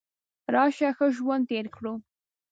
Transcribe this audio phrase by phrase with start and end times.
[0.53, 1.93] راشه ښه ژوند تیر کړو.